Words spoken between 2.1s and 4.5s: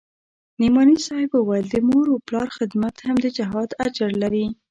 و پلار خدمت هم د جهاد اجر لري.